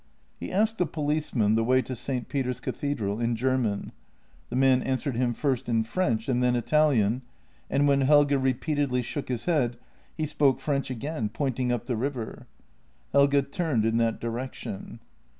He 0.39 0.51
asked 0.51 0.81
a 0.81 0.87
policeman 0.87 1.53
the 1.53 1.63
way 1.63 1.83
to 1.83 1.93
St. 1.95 2.27
Peter's 2.27 2.59
cathedral 2.59 3.19
in 3.19 3.35
German; 3.35 3.91
the 4.49 4.55
man 4.55 4.81
answered 4.81 5.15
him 5.15 5.31
first 5.35 5.69
in 5.69 5.83
French 5.83 6.27
and 6.27 6.41
then 6.41 6.55
Italian, 6.55 7.21
and 7.69 7.87
when 7.87 8.01
Helge 8.01 8.31
repeatedly 8.31 9.03
shook 9.03 9.29
his 9.29 9.45
head, 9.45 9.77
he 10.17 10.25
spoke 10.25 10.59
French 10.59 10.89
again, 10.89 11.29
pointing 11.29 11.71
up 11.71 11.85
the 11.85 11.95
river. 11.95 12.47
Helge 13.13 13.51
turned 13.51 13.85
in 13.85 13.97
that 13.97 14.19
direction. 14.19 14.99